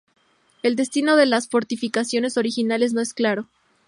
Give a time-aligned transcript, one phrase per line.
[0.63, 3.45] El destino de las fortificaciones originales no es claro.